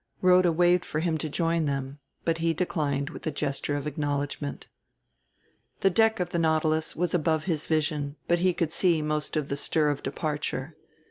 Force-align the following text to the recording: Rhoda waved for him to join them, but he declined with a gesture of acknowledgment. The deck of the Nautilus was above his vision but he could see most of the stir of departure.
Rhoda 0.23 0.51
waved 0.51 0.83
for 0.83 0.99
him 0.99 1.19
to 1.19 1.29
join 1.29 1.65
them, 1.65 1.99
but 2.25 2.39
he 2.39 2.55
declined 2.55 3.11
with 3.11 3.27
a 3.27 3.31
gesture 3.31 3.77
of 3.77 3.85
acknowledgment. 3.85 4.67
The 5.81 5.91
deck 5.91 6.19
of 6.19 6.31
the 6.31 6.39
Nautilus 6.39 6.95
was 6.95 7.13
above 7.13 7.43
his 7.43 7.67
vision 7.67 8.15
but 8.27 8.39
he 8.39 8.51
could 8.51 8.71
see 8.71 9.03
most 9.03 9.37
of 9.37 9.47
the 9.47 9.55
stir 9.57 9.91
of 9.91 10.01
departure. 10.01 10.75